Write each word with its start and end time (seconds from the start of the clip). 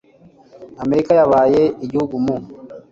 Amerika 0.83 1.11
yabaye 1.19 1.61
igihugu 1.85 2.15
mu. 2.25 2.35